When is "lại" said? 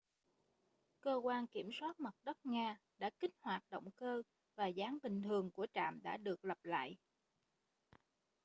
6.63-6.97